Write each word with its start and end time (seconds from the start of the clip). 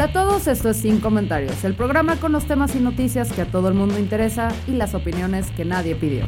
Hola 0.00 0.08
a 0.08 0.12
todos, 0.14 0.46
esto 0.46 0.70
es 0.70 0.78
Sin 0.78 0.98
Comentarios, 0.98 1.62
el 1.62 1.74
programa 1.74 2.18
con 2.18 2.32
los 2.32 2.46
temas 2.46 2.74
y 2.74 2.78
noticias 2.78 3.30
que 3.34 3.42
a 3.42 3.44
todo 3.44 3.68
el 3.68 3.74
mundo 3.74 3.98
interesa 3.98 4.48
y 4.66 4.70
las 4.70 4.94
opiniones 4.94 5.50
que 5.50 5.66
nadie 5.66 5.94
pidió. 5.94 6.26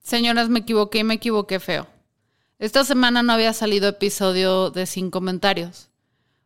Señoras, 0.00 0.48
me 0.48 0.60
equivoqué 0.60 1.00
y 1.00 1.04
me 1.04 1.12
equivoqué 1.12 1.60
feo. 1.60 1.86
Esta 2.58 2.84
semana 2.84 3.22
no 3.22 3.34
había 3.34 3.52
salido 3.52 3.86
episodio 3.86 4.70
de 4.70 4.86
Sin 4.86 5.10
Comentarios, 5.10 5.91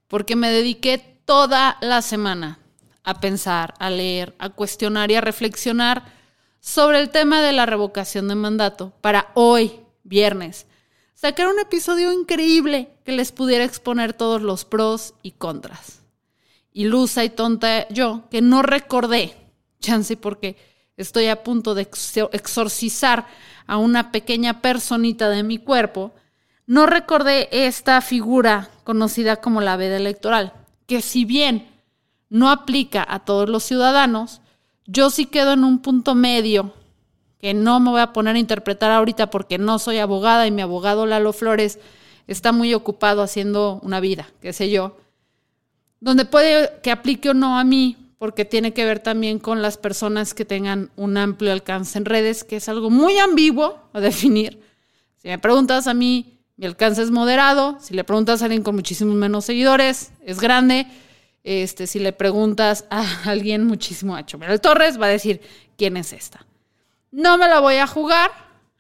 porque 0.09 0.37
me 0.37 0.51
dediqué 0.51 0.99
toda 1.25 1.77
la 1.81 2.03
semana 2.03 2.59
a 3.03 3.21
pensar, 3.21 3.75
a 3.79 3.91
leer, 3.91 4.35
a 4.39 4.51
cuestionar 4.51 5.11
y 5.11 5.15
a 5.15 5.21
reflexionar 5.21 6.05
sobre 6.61 6.99
el 6.99 7.11
tema 7.11 7.41
de 7.41 7.53
la 7.53 7.67
revocación 7.67 8.29
de 8.29 8.35
mandato 8.35 8.93
para 9.01 9.31
hoy, 9.35 9.81
viernes, 10.03 10.67
sacar 11.15 11.49
un 11.49 11.59
episodio 11.61 12.13
increíble 12.13 12.91
que 13.05 13.13
les 13.13 13.33
pudiera 13.33 13.65
exponer 13.65 14.13
todos 14.13 14.43
los 14.43 14.65
pros 14.65 15.15
y 15.23 15.33
contras. 15.33 16.03
Ilusa 16.73 17.25
y 17.25 17.31
tonta 17.31 17.89
yo, 17.89 18.25
que 18.31 18.43
no 18.43 18.63
recordé, 18.63 19.35
chance 19.81 20.17
porque 20.17 20.57
estoy 20.97 21.27
a 21.29 21.43
punto 21.43 21.75
de 21.75 21.89
exorcizar 22.33 23.27
a 23.67 23.77
una 23.79 24.11
pequeña 24.11 24.61
personita 24.61 25.29
de 25.29 25.43
mi 25.43 25.59
cuerpo, 25.59 26.13
no 26.67 26.87
recordé 26.87 27.49
esta 27.53 28.01
figura 28.01 28.71
conocida 28.87 29.37
como 29.37 29.61
la 29.61 29.77
veda 29.77 29.97
electoral, 29.97 30.53
que 30.87 31.03
si 31.03 31.25
bien 31.25 31.69
no 32.31 32.51
aplica 32.51 33.05
a 33.07 33.25
todos 33.25 33.49
los 33.49 33.65
ciudadanos, 33.65 34.41
yo 34.87 35.11
sí 35.11 35.27
quedo 35.27 35.55
en 35.55 35.65
un 35.65 35.81
punto 35.81 36.15
medio 36.15 36.73
que 37.41 37.53
no 37.53 37.81
me 37.81 37.91
voy 37.91 38.01
a 38.01 38.13
poner 38.13 38.37
a 38.37 38.39
interpretar 38.39 38.93
ahorita 38.93 39.29
porque 39.29 39.59
no 39.59 39.81
soy 39.81 39.99
abogada 39.99 40.47
y 40.47 40.53
mi 40.53 40.63
abogado 40.63 41.05
Lalo 41.05 41.33
Flores 41.33 41.81
está 42.29 42.53
muy 42.53 42.75
ocupado 42.75 43.23
haciendo 43.23 43.81
una 43.83 43.99
vida, 43.99 44.29
qué 44.41 44.53
sé 44.53 44.71
yo, 44.71 44.97
donde 45.99 46.25
puede 46.25 46.79
que 46.81 46.93
aplique 46.93 47.31
o 47.31 47.35
no 47.35 47.59
a 47.59 47.65
mí, 47.65 47.97
porque 48.19 48.45
tiene 48.45 48.73
que 48.73 48.85
ver 48.85 49.01
también 49.01 49.41
con 49.41 49.63
las 49.63 49.79
personas 49.79 50.33
que 50.33 50.45
tengan 50.45 50.91
un 50.95 51.17
amplio 51.17 51.51
alcance 51.53 51.99
en 51.99 52.05
redes, 52.05 52.45
que 52.45 52.57
es 52.57 52.69
algo 52.69 52.89
muy 52.89 53.19
ambiguo 53.19 53.81
a 53.93 54.01
definir. 54.01 54.61
Si 55.17 55.27
me 55.27 55.41
preguntas 55.41 55.89
a 55.89 55.95
mí, 55.95 56.36
mi 56.57 56.67
alcance 56.67 57.03
es 57.03 57.11
moderado. 57.11 57.79
Si 57.81 57.95
le 57.95 58.05
preguntas 58.05 58.43
a 58.43 58.47
alguien 58.47 58.63
con 58.63 58.75
muchísimos 58.75 59.15
menos 59.15 59.45
seguidores, 59.45 60.13
es 60.25 60.41
grande. 60.41 60.87
Este, 61.45 61.87
si 61.87 61.99
le 61.99 62.13
preguntas 62.13 62.85
a 62.91 63.05
alguien 63.31 63.67
muchísimo 63.67 64.17
a 64.17 64.27
Chomel 64.27 64.61
Torres, 64.61 65.01
va 65.01 65.07
a 65.07 65.11
decir, 65.11 65.41
¿quién 65.77 65.97
es 65.97 66.13
esta? 66.13 66.47
No 67.11 67.39
me 67.39 67.49
la 67.49 67.61
voy 67.61 67.77
a 67.77 67.87
jugar, 67.87 68.31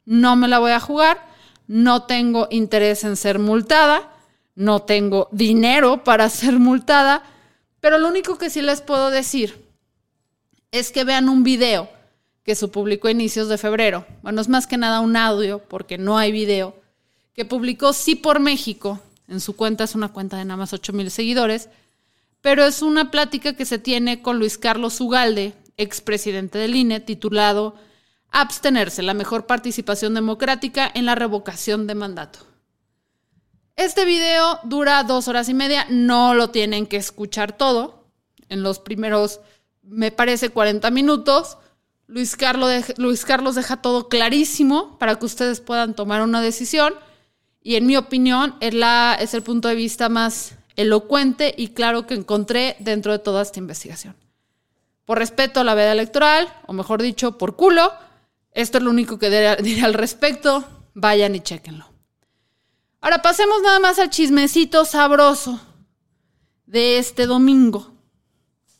no 0.04 0.36
me 0.36 0.48
la 0.48 0.58
voy 0.58 0.72
a 0.72 0.80
jugar, 0.80 1.18
no 1.66 2.02
tengo 2.02 2.48
interés 2.50 3.04
en 3.04 3.16
ser 3.16 3.38
multada, 3.38 4.10
no 4.54 4.82
tengo 4.82 5.28
dinero 5.32 6.04
para 6.04 6.28
ser 6.30 6.58
multada 6.58 7.22
pero 7.86 7.98
lo 7.98 8.08
único 8.08 8.36
que 8.36 8.50
sí 8.50 8.62
les 8.62 8.80
puedo 8.80 9.10
decir 9.10 9.64
es 10.72 10.90
que 10.90 11.04
vean 11.04 11.28
un 11.28 11.44
video 11.44 11.88
que 12.42 12.56
se 12.56 12.66
publicó 12.66 13.06
a 13.06 13.12
inicios 13.12 13.48
de 13.48 13.58
febrero. 13.58 14.04
Bueno, 14.22 14.40
es 14.40 14.48
más 14.48 14.66
que 14.66 14.76
nada 14.76 14.98
un 14.98 15.16
audio, 15.16 15.60
porque 15.60 15.96
no 15.96 16.18
hay 16.18 16.32
video, 16.32 16.74
que 17.36 17.44
publicó 17.44 17.92
Sí 17.92 18.14
por 18.14 18.40
México. 18.40 19.00
En 19.28 19.40
su 19.40 19.54
cuenta 19.54 19.84
es 19.84 19.94
una 19.94 20.08
cuenta 20.08 20.38
de 20.38 20.44
nada 20.44 20.56
más 20.56 20.72
8 20.72 20.92
mil 20.92 21.10
seguidores, 21.10 21.68
pero 22.40 22.64
es 22.64 22.80
una 22.80 23.10
plática 23.10 23.54
que 23.54 23.66
se 23.66 23.78
tiene 23.78 24.22
con 24.22 24.38
Luis 24.38 24.56
Carlos 24.56 25.00
Ugalde, 25.00 25.52
expresidente 25.76 26.58
del 26.58 26.74
INE, 26.74 27.00
titulado 27.00 27.76
Abstenerse, 28.30 29.02
la 29.02 29.14
mejor 29.14 29.46
participación 29.46 30.14
democrática 30.14 30.90
en 30.94 31.06
la 31.06 31.14
revocación 31.14 31.86
de 31.86 31.94
mandato. 31.94 32.40
Este 33.76 34.04
video 34.04 34.58
dura 34.64 35.02
dos 35.04 35.28
horas 35.28 35.48
y 35.48 35.54
media, 35.54 35.86
no 35.90 36.34
lo 36.34 36.50
tienen 36.50 36.86
que 36.86 36.96
escuchar 36.96 37.56
todo. 37.56 38.06
En 38.48 38.62
los 38.62 38.78
primeros, 38.78 39.40
me 39.82 40.10
parece, 40.10 40.48
40 40.48 40.90
minutos. 40.90 41.58
Luis 42.06 42.36
Carlos, 42.36 42.72
Luis 42.96 43.24
Carlos 43.24 43.54
deja 43.54 43.82
todo 43.82 44.08
clarísimo 44.08 44.98
para 44.98 45.18
que 45.18 45.26
ustedes 45.26 45.60
puedan 45.60 45.94
tomar 45.94 46.22
una 46.22 46.40
decisión. 46.40 46.94
Y 47.66 47.74
en 47.74 47.84
mi 47.84 47.96
opinión, 47.96 48.54
es, 48.60 48.74
la, 48.74 49.18
es 49.18 49.34
el 49.34 49.42
punto 49.42 49.66
de 49.66 49.74
vista 49.74 50.08
más 50.08 50.54
elocuente 50.76 51.52
y 51.58 51.70
claro 51.70 52.06
que 52.06 52.14
encontré 52.14 52.76
dentro 52.78 53.10
de 53.10 53.18
toda 53.18 53.42
esta 53.42 53.58
investigación. 53.58 54.14
Por 55.04 55.18
respeto 55.18 55.58
a 55.58 55.64
la 55.64 55.74
veda 55.74 55.90
electoral, 55.90 56.46
o 56.68 56.72
mejor 56.72 57.02
dicho, 57.02 57.36
por 57.36 57.56
culo, 57.56 57.92
esto 58.52 58.78
es 58.78 58.84
lo 58.84 58.90
único 58.90 59.18
que 59.18 59.56
diré 59.64 59.82
al 59.84 59.94
respecto. 59.94 60.64
Vayan 60.94 61.34
y 61.34 61.40
chequenlo. 61.40 61.88
Ahora 63.00 63.20
pasemos 63.20 63.60
nada 63.62 63.80
más 63.80 63.98
al 63.98 64.10
chismecito 64.10 64.84
sabroso 64.84 65.60
de 66.66 66.98
este 66.98 67.26
domingo. 67.26 67.96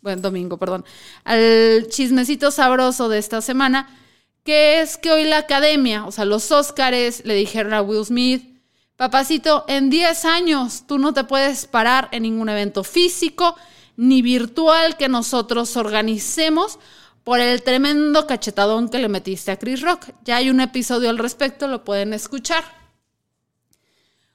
Bueno, 0.01 0.23
domingo, 0.23 0.59
perdón. 0.59 0.85
Al 1.25 1.89
chismecito 1.89 2.53
sabroso 2.53 3.09
de 3.09 3.19
esta 3.19 3.43
semana, 3.43 3.99
que 4.45 4.81
es 4.81 4.97
que 4.97 5.11
hoy 5.11 5.25
la 5.25 5.39
academia, 5.39 6.07
o 6.07 6.13
sea, 6.13 6.25
los 6.25 6.53
Óscares, 6.53 7.25
le 7.25 7.35
dijeron 7.35 7.75
a 7.75 7.83
Will 7.83 8.05
Smith, 8.05 8.56
papacito, 8.97 9.65
en 9.69 9.91
10 9.91 10.25
años 10.25 10.85
tú 10.87 10.99
no 10.99 11.13
te 11.13 11.25
puedes 11.25 11.67
parar 11.67 12.09
en 12.13 12.23
ningún 12.23 12.49
evento 12.49 12.85
físico 12.85 13.57
ni 13.97 14.23
virtual 14.23 14.97
que 14.97 15.09
nosotros 15.09 15.77
organicemos 15.77 16.79
por 17.25 17.41
el 17.41 17.63
tremendo 17.63 18.27
cachetadón 18.27 18.89
que 18.89 18.99
le 18.99 19.09
metiste 19.09 19.51
a 19.51 19.59
Chris 19.59 19.81
Rock. 19.81 20.07
Ya 20.25 20.37
hay 20.37 20.49
un 20.51 20.61
episodio 20.61 21.11
al 21.11 21.19
respecto, 21.19 21.67
lo 21.67 21.85
pueden 21.85 22.13
escuchar. 22.13 22.65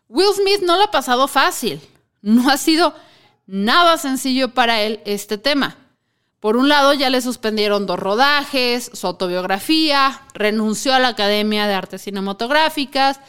Will 0.09 0.33
Smith 0.35 0.61
no 0.61 0.75
lo 0.75 0.83
ha 0.83 0.91
pasado 0.91 1.27
fácil. 1.27 1.79
No 2.21 2.49
ha 2.49 2.57
sido 2.57 2.93
nada 3.47 3.97
sencillo 3.97 4.53
para 4.53 4.81
él 4.81 4.99
este 5.05 5.37
tema. 5.37 5.77
Por 6.41 6.57
un 6.57 6.69
lado, 6.69 6.93
ya 6.93 7.09
le 7.09 7.21
suspendieron 7.21 7.85
dos 7.85 7.99
rodajes, 7.99 8.91
su 8.93 9.07
autobiografía, 9.07 10.21
renunció 10.33 10.93
a 10.93 10.99
la 10.99 11.09
Academia 11.09 11.67
de 11.67 11.75
Artes 11.75 12.01
Cinematográficas, 12.01 13.19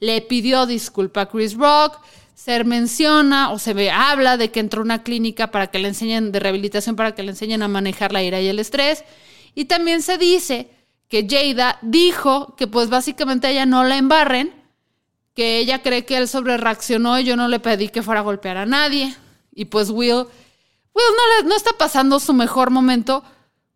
le 0.00 0.20
pidió 0.22 0.66
disculpa 0.66 1.22
a 1.22 1.28
Chris 1.28 1.54
Rock, 1.54 1.98
se 2.34 2.64
menciona 2.64 3.50
o 3.52 3.58
se 3.58 3.74
ve, 3.74 3.90
habla 3.90 4.36
de 4.36 4.50
que 4.50 4.60
entró 4.60 4.80
a 4.80 4.84
una 4.84 5.02
clínica 5.02 5.50
para 5.50 5.68
que 5.68 5.78
le 5.78 5.88
enseñen, 5.88 6.32
de 6.32 6.40
rehabilitación 6.40 6.96
para 6.96 7.14
que 7.14 7.22
le 7.22 7.30
enseñen 7.30 7.62
a 7.62 7.68
manejar 7.68 8.12
la 8.12 8.22
ira 8.22 8.40
y 8.40 8.48
el 8.48 8.58
estrés. 8.58 9.04
Y 9.54 9.66
también 9.66 10.00
se 10.00 10.16
dice 10.16 10.70
que 11.08 11.26
Jada 11.28 11.78
dijo 11.82 12.56
que 12.56 12.66
pues 12.66 12.88
básicamente 12.88 13.50
ella 13.50 13.66
no 13.66 13.84
la 13.84 13.98
embarren 13.98 14.60
que 15.34 15.58
ella 15.58 15.82
cree 15.82 16.04
que 16.04 16.16
él 16.16 16.28
sobre 16.28 16.56
reaccionó 16.56 17.18
y 17.18 17.24
yo 17.24 17.36
no 17.36 17.48
le 17.48 17.60
pedí 17.60 17.88
que 17.88 18.02
fuera 18.02 18.20
a 18.20 18.24
golpear 18.24 18.56
a 18.56 18.66
nadie. 18.66 19.14
Y 19.54 19.66
pues 19.66 19.90
Will, 19.90 20.26
Will 20.94 21.14
no, 21.42 21.48
no 21.48 21.56
está 21.56 21.72
pasando 21.78 22.20
su 22.20 22.32
mejor 22.32 22.70
momento 22.70 23.22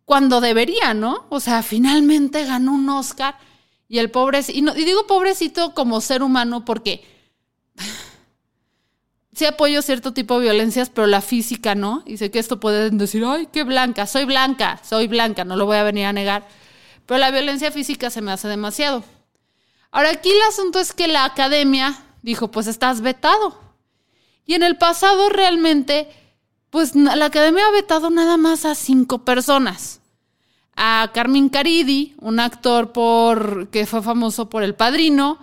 cuando 0.05 0.41
debería, 0.41 0.94
¿no? 0.94 1.26
O 1.29 1.41
sea, 1.41 1.62
finalmente 1.62 2.44
ganó 2.44 2.75
un 2.75 2.88
Oscar 2.88 3.37
y 3.89 3.99
el 3.99 4.11
pobrecito, 4.11 4.59
y, 4.59 4.81
y 4.81 4.85
digo 4.85 5.07
pobrecito 5.07 5.75
como 5.75 6.01
ser 6.01 6.23
humano 6.23 6.65
porque 6.65 7.05
sí 9.35 9.45
apoyo 9.45 9.83
cierto 9.83 10.13
tipo 10.13 10.39
de 10.39 10.45
violencias, 10.45 10.91
pero 10.91 11.07
la 11.07 11.21
física 11.21 11.75
no. 11.75 12.03
Y 12.07 12.17
sé 12.17 12.31
que 12.31 12.39
esto 12.39 12.61
pueden 12.61 12.99
decir, 12.99 13.25
ay, 13.27 13.49
qué 13.53 13.65
blanca, 13.65 14.07
soy 14.07 14.25
blanca, 14.25 14.81
soy 14.83 15.09
blanca, 15.09 15.45
no 15.45 15.57
lo 15.57 15.67
voy 15.67 15.77
a 15.77 15.83
venir 15.83 16.07
a 16.07 16.13
negar. 16.13 16.47
Pero 17.07 17.19
la 17.19 17.31
violencia 17.31 17.71
física 17.71 18.11
se 18.11 18.23
me 18.23 18.33
hace 18.33 18.49
demasiado. 18.49 19.05
Ahora 19.91 20.11
aquí 20.11 20.31
el 20.31 20.43
asunto 20.49 20.81
es 20.81 20.93
que 20.93 21.07
la 21.07 21.25
academia 21.25 22.03
dijo, 22.23 22.51
pues 22.51 22.67
estás 22.67 23.01
vetado. 23.01 23.61
Y 24.47 24.55
en 24.55 24.63
el 24.63 24.77
pasado 24.77 25.29
realmente, 25.29 26.09
pues 26.71 26.95
la 26.97 27.27
academia 27.27 27.67
ha 27.67 27.71
vetado 27.71 28.11
nada 28.11 28.37
más 28.37 28.65
a 28.65 28.75
cinco 28.75 29.25
personas. 29.25 30.01
A 30.76 31.11
Carmen 31.15 31.49
Caridi, 31.49 32.15
un 32.21 32.41
actor 32.41 32.93
por, 32.93 33.69
que 33.69 33.87
fue 33.87 34.03
famoso 34.03 34.49
por 34.49 34.62
El 34.62 34.75
Padrino, 34.75 35.38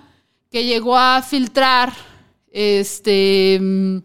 que 0.52 0.66
llegó 0.66 0.98
a 0.98 1.22
filtrar 1.22 1.94
Este 2.52 3.58
mm, 3.62 3.98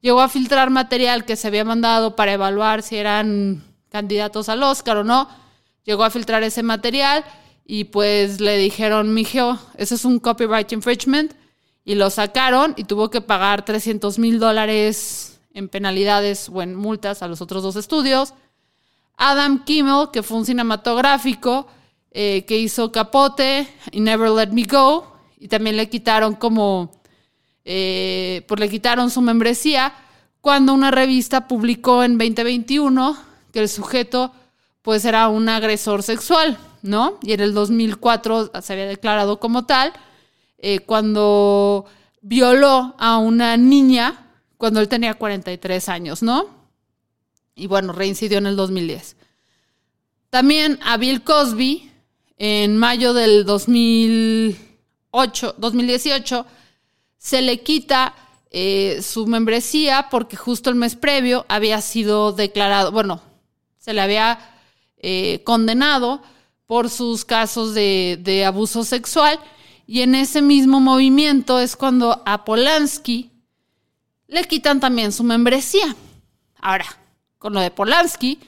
llegó 0.00 0.20
a 0.20 0.28
filtrar 0.28 0.70
material 0.70 1.24
que 1.24 1.36
se 1.36 1.48
había 1.48 1.64
mandado 1.64 2.14
para 2.14 2.32
evaluar 2.32 2.82
si 2.82 2.96
eran 2.96 3.62
candidatos 3.90 4.48
al 4.48 4.62
Oscar 4.62 4.98
o 4.98 5.04
no. 5.04 5.28
Llegó 5.84 6.04
a 6.04 6.10
filtrar 6.10 6.42
ese 6.42 6.62
material 6.62 7.24
y 7.64 7.84
pues 7.84 8.40
le 8.40 8.56
dijeron, 8.56 9.14
mijo, 9.14 9.58
eso 9.76 9.94
es 9.94 10.04
un 10.04 10.18
copyright 10.18 10.70
infringement. 10.72 11.32
Y 11.84 11.96
lo 11.96 12.10
sacaron 12.10 12.74
y 12.76 12.84
tuvo 12.84 13.10
que 13.10 13.20
pagar 13.20 13.64
300 13.64 14.18
mil 14.18 14.38
dólares 14.38 15.40
en 15.52 15.68
penalidades 15.68 16.48
o 16.48 16.62
en 16.62 16.76
multas 16.76 17.22
a 17.22 17.28
los 17.28 17.40
otros 17.40 17.62
dos 17.62 17.76
estudios. 17.76 18.34
Adam 19.24 19.62
Kimmel, 19.64 20.08
que 20.12 20.24
fue 20.24 20.38
un 20.38 20.44
cinematográfico 20.44 21.68
eh, 22.10 22.44
que 22.44 22.58
hizo 22.58 22.90
Capote 22.90 23.68
y 23.92 24.00
Never 24.00 24.28
Let 24.30 24.48
Me 24.48 24.64
Go, 24.64 25.06
y 25.38 25.46
también 25.46 25.76
le 25.76 25.88
quitaron 25.88 26.34
como, 26.34 26.90
eh, 27.64 28.44
pues 28.48 28.58
le 28.58 28.68
quitaron 28.68 29.10
su 29.10 29.20
membresía 29.20 29.92
cuando 30.40 30.74
una 30.74 30.90
revista 30.90 31.46
publicó 31.46 32.02
en 32.02 32.18
2021 32.18 33.16
que 33.52 33.60
el 33.60 33.68
sujeto 33.68 34.32
pues 34.82 35.04
era 35.04 35.28
un 35.28 35.48
agresor 35.48 36.02
sexual, 36.02 36.58
¿no? 36.82 37.20
Y 37.22 37.32
en 37.32 37.40
el 37.42 37.54
2004 37.54 38.50
se 38.60 38.72
había 38.72 38.86
declarado 38.86 39.38
como 39.38 39.66
tal 39.66 39.92
eh, 40.58 40.80
cuando 40.80 41.84
violó 42.22 42.96
a 42.98 43.18
una 43.18 43.56
niña 43.56 44.26
cuando 44.58 44.80
él 44.80 44.88
tenía 44.88 45.14
43 45.14 45.88
años, 45.88 46.24
¿no? 46.24 46.61
Y 47.54 47.66
bueno, 47.66 47.92
reincidió 47.92 48.38
en 48.38 48.46
el 48.46 48.56
2010. 48.56 49.16
También 50.30 50.78
a 50.82 50.96
Bill 50.96 51.22
Cosby, 51.22 51.90
en 52.38 52.78
mayo 52.78 53.12
del 53.12 53.44
2008, 53.44 55.56
2018, 55.58 56.46
se 57.18 57.42
le 57.42 57.60
quita 57.62 58.14
eh, 58.50 59.02
su 59.02 59.26
membresía 59.26 60.06
porque 60.10 60.36
justo 60.36 60.70
el 60.70 60.76
mes 60.76 60.96
previo 60.96 61.44
había 61.48 61.80
sido 61.80 62.32
declarado, 62.32 62.92
bueno, 62.92 63.22
se 63.78 63.92
le 63.92 64.00
había 64.00 64.38
eh, 64.98 65.42
condenado 65.44 66.22
por 66.66 66.90
sus 66.90 67.24
casos 67.24 67.74
de, 67.74 68.18
de 68.20 68.44
abuso 68.44 68.84
sexual 68.84 69.38
y 69.86 70.02
en 70.02 70.14
ese 70.14 70.42
mismo 70.42 70.80
movimiento 70.80 71.60
es 71.60 71.76
cuando 71.76 72.22
a 72.24 72.44
Polanski 72.44 73.30
le 74.28 74.44
quitan 74.44 74.80
también 74.80 75.12
su 75.12 75.24
membresía. 75.24 75.94
Ahora, 76.60 76.86
con 77.42 77.54
lo 77.54 77.60
de 77.60 77.72
Polanski, 77.72 78.38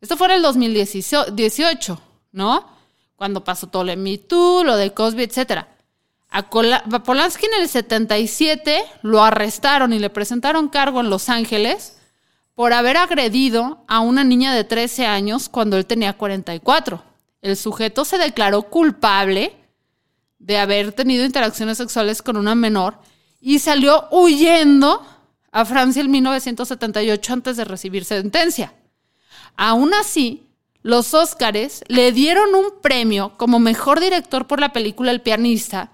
esto 0.00 0.16
fue 0.16 0.28
en 0.28 0.34
el 0.34 0.42
2018, 0.42 2.00
¿no? 2.30 2.70
Cuando 3.16 3.42
pasó 3.42 3.66
todo 3.66 3.82
lo 3.82 3.96
lo 4.64 4.76
de 4.76 4.94
Cosby, 4.94 5.24
etc. 5.24 5.64
Polanski 7.04 7.46
en 7.46 7.62
el 7.62 7.68
77 7.68 8.84
lo 9.02 9.24
arrestaron 9.24 9.92
y 9.92 9.98
le 9.98 10.08
presentaron 10.08 10.68
cargo 10.68 11.00
en 11.00 11.10
Los 11.10 11.28
Ángeles 11.28 11.96
por 12.54 12.72
haber 12.72 12.96
agredido 12.96 13.84
a 13.88 13.98
una 13.98 14.22
niña 14.22 14.54
de 14.54 14.62
13 14.62 15.04
años 15.04 15.48
cuando 15.48 15.76
él 15.76 15.84
tenía 15.84 16.12
44. 16.12 17.02
El 17.42 17.56
sujeto 17.56 18.04
se 18.04 18.18
declaró 18.18 18.62
culpable 18.62 19.56
de 20.38 20.58
haber 20.58 20.92
tenido 20.92 21.24
interacciones 21.24 21.78
sexuales 21.78 22.22
con 22.22 22.36
una 22.36 22.54
menor 22.54 22.98
y 23.40 23.58
salió 23.58 24.06
huyendo 24.12 25.04
a 25.54 25.64
Francia 25.64 26.02
en 26.02 26.10
1978 26.10 27.32
antes 27.32 27.56
de 27.56 27.64
recibir 27.64 28.04
sentencia. 28.04 28.74
Aún 29.56 29.94
así, 29.94 30.48
los 30.82 31.14
Óscares 31.14 31.84
le 31.86 32.10
dieron 32.10 32.56
un 32.56 32.80
premio 32.82 33.34
como 33.36 33.60
mejor 33.60 34.00
director 34.00 34.48
por 34.48 34.58
la 34.58 34.72
película 34.72 35.12
El 35.12 35.22
pianista 35.22 35.92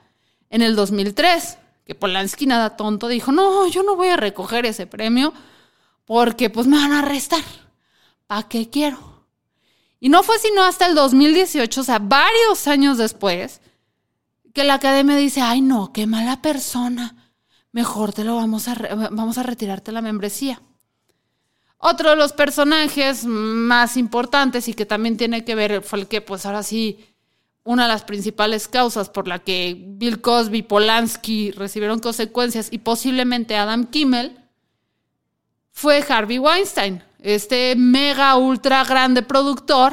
en 0.49 0.62
el 0.62 0.75
2003, 0.77 1.59
que 1.85 1.95
Polanski 1.95 2.47
nada 2.47 2.79
tonto 2.79 3.07
dijo, 3.07 3.33
no, 3.33 3.67
yo 3.67 3.83
no 3.83 3.97
voy 3.97 4.09
a 4.09 4.17
recoger 4.17 4.65
ese 4.65 4.87
premio 4.87 5.35
porque 6.06 6.49
pues 6.49 6.67
me 6.67 6.79
van 6.79 6.93
a 6.93 7.01
arrestar. 7.01 7.45
¿Para 8.27 8.49
qué 8.49 8.71
quiero? 8.71 9.27
Y 10.01 10.09
no 10.09 10.23
fue 10.23 10.39
sino 10.39 10.63
hasta 10.63 10.87
el 10.87 10.95
2018, 10.95 11.83
o 11.83 11.85
sea, 11.85 11.99
varios 11.99 12.67
años 12.67 12.97
después, 12.97 13.61
que 14.55 14.65
la 14.65 14.75
academia 14.75 15.17
dice, 15.17 15.43
ay 15.43 15.61
no, 15.61 15.93
qué 15.93 16.06
mala 16.06 16.41
persona, 16.41 17.19
mejor 17.72 18.12
te 18.12 18.25
lo 18.25 18.37
vamos 18.37 18.69
a, 18.69 18.75
vamos 19.11 19.38
a 19.38 19.43
retirarte 19.43 19.93
la 19.93 20.02
membresía. 20.02 20.61
Otro 21.78 22.11
de 22.11 22.17
los 22.17 22.32
personajes 22.32 23.25
más 23.25 23.96
importantes 23.96 24.69
y 24.69 24.75
que 24.75 24.84
también 24.84 25.17
tiene 25.17 25.44
que 25.44 25.55
ver 25.55 25.82
fue 25.82 26.00
el 26.00 26.08
que, 26.08 26.20
pues 26.20 26.44
ahora 26.44 26.62
sí, 26.62 27.06
una 27.64 27.84
de 27.84 27.88
las 27.88 28.05
principales 28.05 28.69
causas 28.69 29.08
por 29.08 29.28
la 29.28 29.38
que 29.38 29.76
Bill 29.78 30.20
Cosby, 30.20 30.62
Polanski 30.62 31.52
recibieron 31.52 32.00
consecuencias 32.00 32.69
y 32.70 32.78
posiblemente 32.78 33.56
Adam 33.56 33.87
Kimmel, 33.87 34.37
fue 35.72 36.05
Harvey 36.06 36.38
Weinstein, 36.38 37.02
este 37.20 37.75
mega 37.76 38.37
ultra 38.37 38.84
grande 38.84 39.22
productor 39.22 39.93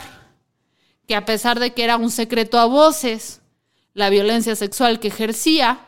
que 1.08 1.16
a 1.16 1.26
pesar 1.26 1.60
de 1.60 1.74
que 1.74 1.84
era 1.84 1.96
un 1.96 2.12
secreto 2.12 2.60
a 2.60 2.66
voces, 2.66 3.42
la 3.94 4.10
violencia 4.10 4.56
sexual 4.56 5.00
que 5.00 5.08
ejercía, 5.08 5.87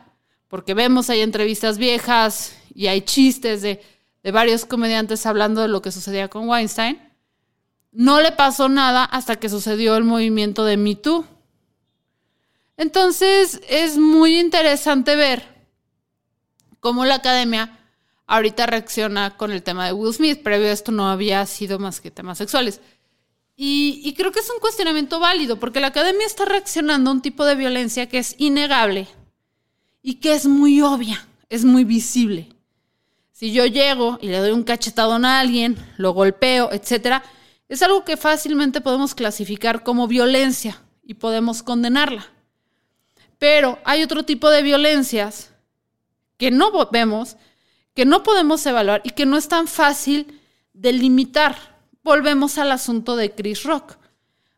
porque 0.49 0.73
vemos 0.73 1.09
hay 1.09 1.21
entrevistas 1.21 1.77
viejas 1.77 2.57
y 2.75 2.87
hay 2.87 3.01
chistes 3.01 3.61
de, 3.61 3.81
de 4.23 4.31
varios 4.31 4.65
comediantes 4.65 5.25
hablando 5.25 5.61
de 5.61 5.69
lo 5.69 5.81
que 5.81 5.93
sucedía 5.93 6.27
con 6.27 6.49
Weinstein, 6.49 6.99
no 7.91 8.19
le 8.19 8.33
pasó 8.33 8.67
nada 8.67 9.05
hasta 9.05 9.37
que 9.37 9.47
sucedió 9.47 9.95
el 9.95 10.03
movimiento 10.03 10.65
de 10.65 10.77
Me 10.77 10.95
Too. 10.95 11.25
Entonces 12.77 13.61
es 13.69 13.97
muy 13.97 14.39
interesante 14.39 15.15
ver 15.15 15.43
cómo 16.79 17.05
la 17.05 17.15
academia 17.15 17.79
ahorita 18.27 18.67
reacciona 18.67 19.37
con 19.37 19.51
el 19.51 19.63
tema 19.63 19.85
de 19.85 19.93
Will 19.93 20.13
Smith. 20.13 20.43
Previo 20.43 20.67
a 20.67 20.71
esto 20.71 20.91
no 20.91 21.09
había 21.09 21.45
sido 21.45 21.79
más 21.79 21.99
que 21.99 22.11
temas 22.11 22.37
sexuales. 22.37 22.79
Y, 23.61 24.13
creo 24.15 24.31
que 24.31 24.39
es 24.39 24.49
un 24.49 24.61
cuestionamiento 24.61 25.19
válido, 25.19 25.59
porque 25.59 25.81
la 25.81 25.87
academia 25.87 26.25
está 26.25 26.45
reaccionando 26.45 27.09
a 27.09 27.13
un 27.13 27.21
tipo 27.21 27.43
de 27.43 27.55
violencia 27.55 28.07
que 28.07 28.19
es 28.19 28.35
innegable 28.37 29.09
y 30.01 30.15
que 30.15 30.33
es 30.33 30.45
muy 30.45 30.81
obvia, 30.81 31.27
es 31.49 31.65
muy 31.65 31.83
visible. 31.83 32.49
Si 33.31 33.51
yo 33.51 33.65
llego 33.65 34.17
y 34.21 34.27
le 34.27 34.37
doy 34.39 34.51
un 34.51 34.63
cachetadón 34.63 35.25
a 35.25 35.39
alguien, 35.39 35.77
lo 35.97 36.13
golpeo, 36.13 36.71
etc., 36.71 37.21
es 37.67 37.81
algo 37.81 38.03
que 38.03 38.17
fácilmente 38.17 38.81
podemos 38.81 39.13
clasificar 39.13 39.83
como 39.83 40.07
violencia 40.07 40.81
y 41.03 41.13
podemos 41.13 41.61
condenarla. 41.61 42.25
Pero 43.37 43.79
hay 43.85 44.03
otro 44.03 44.23
tipo 44.23 44.49
de 44.49 44.63
violencias 44.63 45.53
que 46.37 46.51
no 46.51 46.71
vemos, 46.91 47.37
que 47.93 48.05
no 48.05 48.23
podemos 48.23 48.65
evaluar 48.65 49.01
y 49.03 49.11
que 49.11 49.25
no 49.25 49.37
es 49.37 49.47
tan 49.47 49.67
fácil 49.67 50.39
de 50.73 50.93
limitar 50.93 51.69
volvemos 52.03 52.57
al 52.57 52.71
asunto 52.71 53.15
de 53.15 53.31
Chris 53.31 53.63
Rock. 53.63 53.97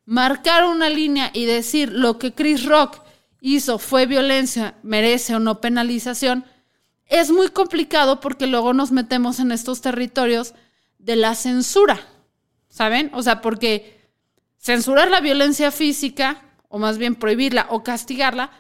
Marcar 0.05 0.65
una 0.65 0.89
línea 0.89 1.31
y 1.33 1.45
decir 1.45 1.91
lo 1.91 2.17
que 2.17 2.33
Chris 2.33 2.65
Rock 2.65 3.01
hizo 3.41 3.79
fue 3.79 4.05
violencia, 4.05 4.75
merece 4.83 5.35
o 5.35 5.39
no 5.39 5.59
penalización, 5.59 6.45
es 7.07 7.31
muy 7.31 7.49
complicado 7.49 8.21
porque 8.21 8.47
luego 8.47 8.73
nos 8.73 8.91
metemos 8.91 9.39
en 9.39 9.51
estos 9.51 9.81
territorios 9.81 10.53
de 10.99 11.17
la 11.17 11.35
censura, 11.35 11.99
¿saben? 12.69 13.11
O 13.13 13.21
sea, 13.21 13.41
porque 13.41 13.99
censurar 14.57 15.09
la 15.09 15.19
violencia 15.19 15.71
física, 15.71 16.41
o 16.69 16.79
más 16.79 16.97
bien 16.97 17.15
prohibirla 17.15 17.67
o 17.69 17.83
castigarla, 17.83 18.51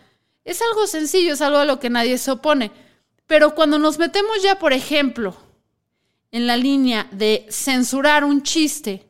es 0.43 0.61
algo 0.61 0.87
sencillo, 0.87 1.33
es 1.33 1.41
algo 1.41 1.59
a 1.59 1.65
lo 1.65 1.79
que 1.79 1.89
nadie 1.89 2.17
se 2.17 2.31
opone. 2.31 2.71
Pero 3.27 3.55
cuando 3.55 3.79
nos 3.79 3.99
metemos 3.99 4.41
ya, 4.43 4.59
por 4.59 4.73
ejemplo, 4.73 5.37
en 6.31 6.47
la 6.47 6.57
línea 6.57 7.07
de 7.11 7.45
censurar 7.49 8.23
un 8.25 8.41
chiste 8.41 9.07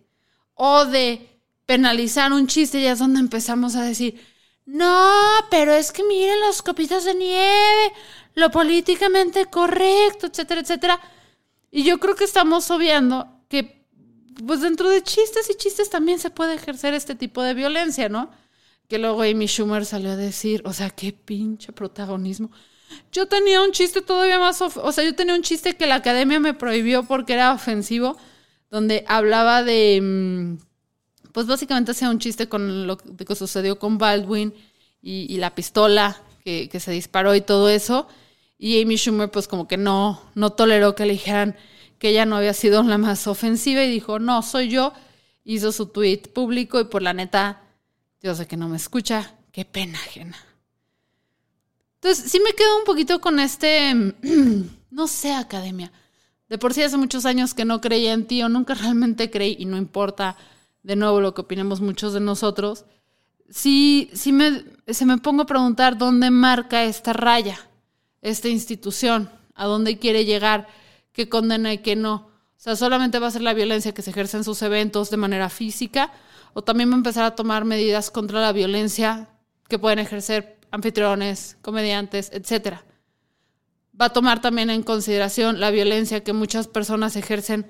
o 0.54 0.86
de 0.86 1.28
penalizar 1.66 2.34
un 2.34 2.46
chiste, 2.48 2.82
ya 2.82 2.92
es 2.92 3.00
donde 3.00 3.22
empezamos 3.22 3.76
a 3.76 3.84
decir, 3.84 4.20
no, 4.66 5.22
pero 5.50 5.74
es 5.74 5.92
que 5.92 6.04
miren 6.04 6.40
los 6.42 6.62
copitos 6.62 7.04
de 7.04 7.16
nieve, 7.16 7.94
lo 8.36 8.52
políticamente 8.52 9.46
correcto, 9.46 10.28
etcétera, 10.28 10.62
etcétera. 10.62 11.00
Y 11.72 11.84
yo 11.84 12.00
creo 12.00 12.16
que 12.16 12.26
estamos 12.26 12.70
obviando 12.72 13.28
que, 13.50 13.86
pues 14.46 14.62
dentro 14.62 14.90
de 14.90 15.04
chistes 15.04 15.50
y 15.50 15.56
chistes 15.56 15.90
también 15.90 16.20
se 16.20 16.30
puede 16.30 16.56
ejercer 16.56 16.94
este 16.94 17.16
tipo 17.16 17.42
de 17.42 17.54
violencia, 17.54 18.10
¿no? 18.10 18.32
Que 18.88 18.98
luego 18.98 19.22
Amy 19.24 19.48
Schumer 19.48 19.86
salió 19.86 20.12
a 20.12 20.16
decir, 20.16 20.62
o 20.66 20.74
sea, 20.74 20.90
qué 20.90 21.14
pinche 21.14 21.72
protagonismo. 21.72 22.52
Yo 23.12 23.28
tenía 23.28 23.62
un 23.62 23.72
chiste 23.72 24.02
todavía 24.02 24.38
más, 24.40 24.62
o 24.62 24.92
sea, 24.92 25.04
yo 25.04 25.16
tenía 25.16 25.36
un 25.36 25.44
chiste 25.44 25.78
que 25.78 25.88
la 25.88 25.96
academia 25.96 26.40
me 26.40 26.54
prohibió 26.54 27.04
porque 27.04 27.34
era 27.34 27.54
ofensivo, 27.54 28.18
donde 28.70 29.06
hablaba 29.08 29.64
de, 29.64 30.00
mm, 30.02 30.58
pues 31.34 31.48
básicamente 31.48 31.92
hacía 31.92 32.10
un 32.10 32.20
chiste 32.20 32.48
con 32.50 32.88
lo 32.88 32.98
que 32.98 33.36
sucedió 33.36 33.80
con 33.80 33.98
Baldwin 33.98 34.54
y, 35.02 35.38
la 35.38 35.56
pistola 35.56 36.22
que, 36.44 36.70
se 36.80 36.92
disparó 36.92 37.36
y 37.36 37.42
todo 37.42 37.70
eso. 37.70 38.08
Y 38.58 38.82
Amy 38.82 38.96
Schumer 38.98 39.32
pues 39.32 39.48
como 39.48 39.68
que 39.68 39.78
no, 39.78 40.22
no 40.36 40.52
toleró 40.52 40.96
que 40.96 41.06
le 41.06 41.14
dijeran 41.14 41.56
que 41.98 42.10
ella 42.10 42.26
no 42.26 42.38
había 42.38 42.54
sido 42.54 42.84
la 42.84 42.98
más 42.98 43.28
ofensiva 43.28 43.84
y 43.84 43.90
dijo, 43.92 44.20
no, 44.20 44.42
soy 44.42 44.70
yo. 44.70 44.94
Hizo 45.44 45.72
su 45.72 45.88
tweet 45.88 46.24
público 46.34 46.80
y 46.80 46.86
por 46.86 47.02
la 47.02 47.14
neta, 47.14 47.64
yo 48.22 48.36
sé 48.36 48.48
que 48.48 48.58
no 48.58 48.70
me 48.70 48.78
escucha, 48.78 49.36
qué 49.52 49.66
pena 49.66 49.98
ajena. 49.98 50.38
Entonces, 51.96 52.32
sí 52.32 52.40
me 52.40 52.54
quedo 52.54 52.78
un 52.78 52.84
poquito 52.84 53.22
con 53.22 53.40
este, 53.40 53.94
no 54.92 55.08
sé, 55.08 55.34
academia. 55.34 55.92
De 56.48 56.58
por 56.58 56.74
sí 56.74 56.84
hace 56.84 56.98
muchos 56.98 57.26
años 57.26 57.54
que 57.54 57.66
no 57.66 57.80
creía 57.80 58.14
en 58.14 58.26
ti 58.26 58.44
o 58.44 58.50
nunca 58.50 58.74
realmente 58.74 59.32
creí 59.32 59.56
y 59.58 59.66
no 59.66 59.78
importa 59.78 60.38
de 60.84 60.96
nuevo 60.96 61.22
lo 61.22 61.34
que 61.34 61.42
opinemos 61.42 61.82
muchos 61.82 62.14
de 62.14 62.20
nosotros. 62.20 62.86
Sí, 63.50 64.10
sí 64.14 64.32
me, 64.32 64.64
se 64.88 65.06
me 65.06 65.18
pongo 65.18 65.44
a 65.44 65.46
preguntar 65.46 65.98
dónde 65.98 66.32
marca 66.32 66.84
esta 66.84 67.14
raya, 67.14 67.60
esta 68.22 68.48
institución, 68.48 69.30
a 69.56 69.66
dónde 69.66 70.00
quiere 70.00 70.26
llegar, 70.26 70.68
qué 71.12 71.30
condena 71.30 71.74
y 71.74 71.80
qué 71.80 71.96
no. 71.96 72.14
O 72.16 72.64
sea, 72.64 72.76
solamente 72.76 73.20
va 73.20 73.28
a 73.28 73.32
ser 73.32 73.42
la 73.42 73.54
violencia 73.54 73.94
que 73.94 74.02
se 74.02 74.12
ejerce 74.12 74.38
en 74.38 74.44
sus 74.44 74.62
eventos 74.62 75.10
de 75.10 75.18
manera 75.18 75.50
física 75.50 76.12
o 76.54 76.62
también 76.62 76.90
va 76.90 76.94
a 76.94 76.98
empezar 76.98 77.24
a 77.24 77.36
tomar 77.36 77.66
medidas 77.66 78.12
contra 78.12 78.42
la 78.42 78.52
violencia 78.52 79.30
que 79.68 79.80
pueden 79.80 80.00
ejercer 80.00 80.60
anfitriones, 80.70 81.58
comediantes, 81.62 82.32
etc. 82.34 82.78
Va 84.00 84.06
a 84.06 84.14
tomar 84.14 84.42
también 84.42 84.70
en 84.70 84.84
consideración 84.84 85.60
la 85.60 85.72
violencia 85.72 86.24
que 86.24 86.34
muchas 86.34 86.68
personas 86.68 87.16
ejercen 87.16 87.66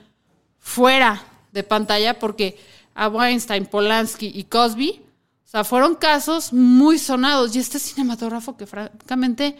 fuera 0.60 1.24
de 1.51 1.63
pantalla, 1.63 2.20
porque 2.20 2.58
a 2.93 3.07
Weinstein, 3.07 3.65
Polanski 3.65 4.31
y 4.33 4.45
Cosby, 4.45 5.01
o 5.45 5.48
sea, 5.51 5.63
fueron 5.63 5.95
casos 5.95 6.53
muy 6.53 6.98
sonados 6.98 7.55
y 7.55 7.60
este 7.60 7.79
cinematógrafo 7.79 8.55
que 8.55 8.65
francamente 8.65 9.57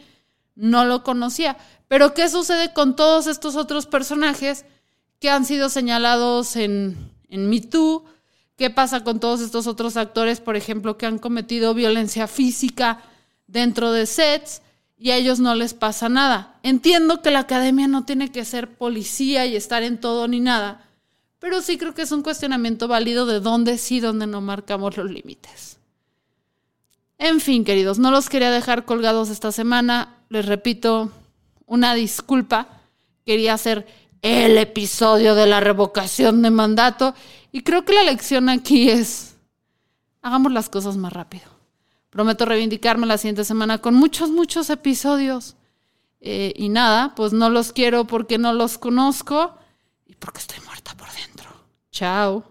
no 0.56 0.86
lo 0.86 1.04
conocía. 1.04 1.58
Pero 1.88 2.14
¿qué 2.14 2.30
sucede 2.30 2.72
con 2.74 2.96
todos 2.96 3.28
estos 3.28 3.56
otros 3.58 3.88
personajes 3.88 4.66
que 5.20 5.30
han 5.30 5.46
sido 5.46 5.68
señalados 5.68 6.56
en, 6.56 7.12
en 7.28 7.50
Me 7.50 7.60
Too? 7.60 8.06
¿Qué 8.56 8.70
pasa 8.70 9.04
con 9.04 9.20
todos 9.20 9.42
estos 9.42 9.68
otros 9.68 9.98
actores, 9.98 10.40
por 10.40 10.56
ejemplo, 10.56 10.98
que 10.98 11.08
han 11.08 11.20
cometido 11.20 11.74
violencia 11.74 12.28
física 12.28 13.04
dentro 13.48 13.92
de 13.92 14.06
sets 14.06 14.62
y 14.98 15.10
a 15.10 15.18
ellos 15.18 15.40
no 15.40 15.56
les 15.56 15.74
pasa 15.74 16.10
nada. 16.10 16.60
Entiendo 16.62 17.22
que 17.24 17.32
la 17.32 17.40
academia 17.40 17.88
no 17.88 18.06
tiene 18.06 18.32
que 18.32 18.46
ser 18.46 18.76
policía 18.76 19.48
y 19.48 19.56
estar 19.56 19.82
en 19.82 20.00
todo 20.00 20.28
ni 20.28 20.40
nada, 20.40 20.86
pero 21.42 21.60
sí 21.64 21.80
creo 21.80 21.96
que 21.96 22.04
es 22.04 22.12
un 22.12 22.22
cuestionamiento 22.22 22.88
válido 22.88 23.26
de 23.26 23.40
dónde 23.40 23.80
sí, 23.80 24.00
dónde 24.00 24.28
no 24.28 24.42
marcamos 24.42 24.96
los 24.96 25.10
límites. 25.10 25.80
En 27.18 27.40
fin, 27.40 27.66
queridos, 27.66 27.98
no 27.98 28.12
los 28.12 28.30
quería 28.30 28.52
dejar 28.52 28.86
colgados 28.86 29.30
esta 29.30 29.52
semana. 29.52 30.20
Les 30.30 30.46
repito, 30.46 31.12
una 31.66 31.96
disculpa. 31.96 32.68
Quería 33.26 33.56
hacer 33.56 33.88
el 34.22 34.56
episodio 34.60 35.34
de 35.34 35.48
la 35.48 35.60
revocación 35.60 36.44
de 36.44 36.52
mandato 36.52 37.16
y 37.52 37.64
creo 37.64 37.86
que 37.86 37.94
la 37.94 38.04
lección 38.04 38.48
aquí 38.48 38.92
es, 38.92 39.36
hagamos 40.22 40.52
las 40.52 40.70
cosas 40.70 40.96
más 40.96 41.12
rápido. 41.12 41.46
Prometo 42.12 42.46
reivindicarme 42.46 43.08
la 43.08 43.18
siguiente 43.18 43.46
semana 43.46 43.80
con 43.80 43.96
muchos, 43.96 44.30
muchos 44.30 44.70
episodios. 44.70 45.56
Eh, 46.20 46.54
y 46.56 46.70
nada, 46.70 47.16
pues 47.16 47.34
no 47.34 47.50
los 47.50 47.72
quiero 47.72 48.06
porque 48.06 48.38
no 48.38 48.54
los 48.54 48.78
conozco 48.78 49.58
y 50.06 50.14
porque 50.16 50.38
estoy 50.38 50.60
muerta 50.66 50.96
por 50.96 51.08
dentro. 51.14 51.31
Ciao! 51.92 52.51